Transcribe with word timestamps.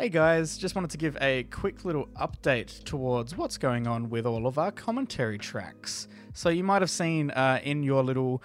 Hey 0.00 0.08
guys, 0.08 0.56
just 0.56 0.74
wanted 0.74 0.88
to 0.92 0.96
give 0.96 1.18
a 1.20 1.42
quick 1.50 1.84
little 1.84 2.06
update 2.18 2.84
towards 2.84 3.36
what's 3.36 3.58
going 3.58 3.86
on 3.86 4.08
with 4.08 4.24
all 4.24 4.46
of 4.46 4.56
our 4.56 4.72
commentary 4.72 5.36
tracks. 5.36 6.08
So, 6.32 6.48
you 6.48 6.64
might 6.64 6.80
have 6.80 6.90
seen 6.90 7.30
uh, 7.32 7.60
in 7.62 7.82
your 7.82 8.02
little 8.02 8.42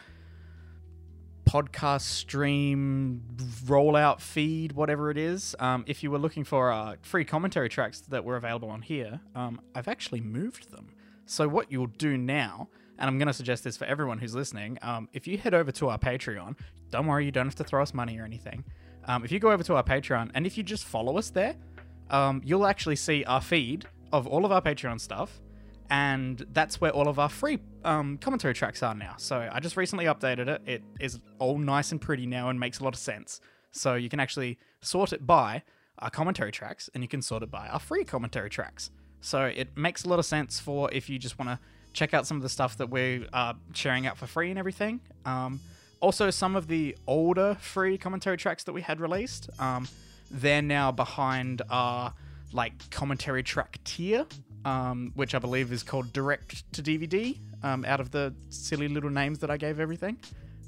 podcast 1.45 2.01
stream 2.01 3.21
rollout 3.63 4.19
feed, 4.19 4.73
whatever 4.73 5.09
it 5.09 5.17
is, 5.17 5.55
um, 5.59 5.85
if 5.87 6.03
you 6.03 6.11
were 6.11 6.17
looking 6.17 6.43
for 6.43 6.73
uh, 6.73 6.97
free 7.01 7.23
commentary 7.23 7.69
tracks 7.69 8.01
that 8.01 8.25
were 8.25 8.35
available 8.35 8.69
on 8.69 8.81
here, 8.81 9.21
um, 9.33 9.61
I've 9.73 9.87
actually 9.87 10.19
moved 10.19 10.71
them. 10.73 10.89
So, 11.25 11.47
what 11.47 11.71
you'll 11.71 11.87
do 11.87 12.17
now, 12.17 12.67
and 12.99 13.07
I'm 13.07 13.17
going 13.17 13.27
to 13.27 13.33
suggest 13.33 13.63
this 13.63 13.77
for 13.77 13.85
everyone 13.85 14.17
who's 14.17 14.35
listening, 14.35 14.77
um, 14.81 15.07
if 15.13 15.25
you 15.25 15.37
head 15.37 15.53
over 15.53 15.71
to 15.71 15.87
our 15.87 15.97
Patreon, 15.97 16.57
don't 16.91 17.07
worry, 17.07 17.23
you 17.23 17.31
don't 17.31 17.45
have 17.45 17.55
to 17.55 17.63
throw 17.63 17.81
us 17.81 17.93
money 17.93 18.19
or 18.19 18.25
anything. 18.25 18.65
Um, 19.05 19.23
if 19.23 19.31
you 19.31 19.39
go 19.39 19.51
over 19.51 19.63
to 19.63 19.75
our 19.75 19.83
Patreon 19.83 20.31
and 20.33 20.45
if 20.45 20.57
you 20.57 20.63
just 20.63 20.85
follow 20.85 21.17
us 21.17 21.29
there, 21.29 21.55
um, 22.09 22.41
you'll 22.43 22.67
actually 22.67 22.95
see 22.95 23.23
our 23.25 23.41
feed 23.41 23.85
of 24.11 24.27
all 24.27 24.45
of 24.45 24.51
our 24.51 24.61
Patreon 24.61 24.99
stuff, 24.99 25.41
and 25.89 26.45
that's 26.53 26.79
where 26.79 26.91
all 26.91 27.07
of 27.07 27.19
our 27.19 27.29
free 27.29 27.59
um, 27.83 28.17
commentary 28.17 28.53
tracks 28.53 28.81
are 28.83 28.95
now. 28.95 29.15
So 29.17 29.47
I 29.51 29.59
just 29.59 29.77
recently 29.77 30.05
updated 30.05 30.47
it. 30.47 30.61
It 30.65 30.83
is 30.99 31.19
all 31.39 31.57
nice 31.57 31.91
and 31.91 32.01
pretty 32.01 32.25
now 32.25 32.49
and 32.49 32.59
makes 32.59 32.79
a 32.79 32.83
lot 32.83 32.93
of 32.93 32.99
sense. 32.99 33.41
So 33.71 33.95
you 33.95 34.09
can 34.09 34.19
actually 34.19 34.57
sort 34.81 35.13
it 35.13 35.25
by 35.25 35.63
our 35.99 36.09
commentary 36.09 36.51
tracks, 36.51 36.89
and 36.93 37.03
you 37.03 37.07
can 37.07 37.21
sort 37.21 37.43
it 37.43 37.51
by 37.51 37.67
our 37.67 37.79
free 37.79 38.03
commentary 38.03 38.49
tracks. 38.49 38.91
So 39.21 39.45
it 39.45 39.75
makes 39.75 40.03
a 40.03 40.09
lot 40.09 40.19
of 40.19 40.25
sense 40.25 40.59
for 40.59 40.91
if 40.93 41.09
you 41.09 41.17
just 41.17 41.39
want 41.39 41.49
to 41.49 41.59
check 41.93 42.13
out 42.13 42.27
some 42.27 42.37
of 42.37 42.43
the 42.43 42.49
stuff 42.49 42.77
that 42.77 42.89
we're 42.89 43.25
uh, 43.33 43.53
sharing 43.73 44.05
out 44.05 44.17
for 44.17 44.27
free 44.27 44.49
and 44.49 44.59
everything. 44.59 44.99
Um, 45.25 45.59
also, 46.05 46.29
some 46.29 46.55
of 46.55 46.67
the 46.67 46.95
older 47.07 47.57
free 47.59 47.97
commentary 47.97 48.37
tracks 48.37 48.63
that 48.65 48.73
we 48.73 48.81
had 48.81 49.01
released, 49.01 49.49
um, 49.57 49.87
they're 50.29 50.61
now 50.61 50.91
behind 50.91 51.63
our 51.71 52.13
like 52.53 52.73
commentary 52.91 53.41
track 53.41 53.79
tier, 53.83 54.27
um, 54.65 55.11
which 55.15 55.33
I 55.33 55.39
believe 55.39 55.71
is 55.71 55.81
called 55.81 56.13
direct 56.13 56.71
to 56.73 56.83
DVD. 56.83 57.35
Um, 57.63 57.83
out 57.85 57.99
of 57.99 58.11
the 58.11 58.35
silly 58.49 58.87
little 58.87 59.09
names 59.09 59.39
that 59.39 59.49
I 59.49 59.57
gave 59.57 59.79
everything. 59.79 60.17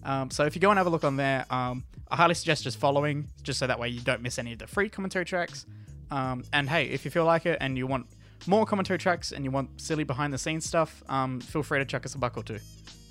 Um, 0.04 0.32
so 0.32 0.44
if 0.46 0.56
you 0.56 0.62
go 0.62 0.72
and 0.72 0.80
have 0.80 0.88
a 0.88 0.90
look 0.90 1.04
on 1.04 1.18
there, 1.18 1.46
um, 1.52 1.84
I 2.10 2.16
highly 2.16 2.34
suggest 2.34 2.64
just 2.64 2.80
following, 2.80 3.28
just 3.44 3.60
so 3.60 3.68
that 3.68 3.78
way 3.78 3.90
you 3.90 4.00
don't 4.00 4.24
miss 4.24 4.40
any 4.40 4.54
of 4.54 4.60
the 4.60 4.66
free 4.66 4.90
commentary 4.90 5.26
tracks. 5.26 5.68
Um, 6.10 6.46
and 6.52 6.68
hey, 6.68 6.86
if 6.86 7.06
you 7.06 7.12
feel 7.12 7.26
like 7.26 7.46
it 7.46 7.60
and 7.62 7.78
you 7.78 7.86
want 7.86 8.08
more 8.48 8.66
commentary 8.66 8.98
tracks 8.98 9.34
and 9.34 9.46
you 9.46 9.52
want 9.52 9.80
silly 9.80 10.04
behind 10.04 10.34
the 10.34 10.40
scenes 10.40 10.66
stuff, 10.66 11.04
um, 11.10 11.40
feel 11.42 11.62
free 11.62 11.78
to 11.78 11.86
chuck 11.86 12.08
us 12.08 12.16
a 12.16 12.18
buck 12.18 12.38
or 12.38 12.44
two. 12.44 12.58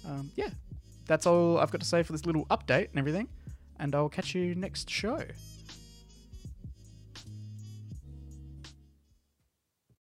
Um, 0.04 0.32
yeah, 0.34 0.48
that's 1.06 1.26
all 1.26 1.58
I've 1.58 1.70
got 1.70 1.80
to 1.80 1.86
say 1.86 2.02
for 2.02 2.12
this 2.12 2.26
little 2.26 2.46
update 2.46 2.90
and 2.90 2.98
everything. 2.98 3.28
And 3.78 3.94
I'll 3.94 4.08
catch 4.08 4.34
you 4.34 4.54
next 4.54 4.88
show. 4.88 5.22